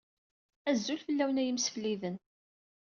[0.69, 2.15] Azul fell-awen, ay imsefliden.